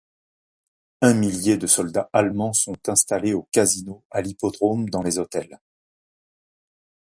Un 1.03 1.13
millier 1.13 1.57
de 1.57 1.67
soldats 1.67 2.09
allemands 2.11 2.53
sont 2.53 2.89
installés 2.89 3.33
au 3.35 3.47
Casino, 3.51 4.03
à 4.09 4.23
l'hippodrome, 4.23 4.89
dans 4.89 5.03
les 5.03 5.19
hôtels. 5.19 5.59